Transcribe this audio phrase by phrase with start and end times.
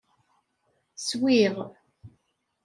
[1.07, 1.55] Swiɣ.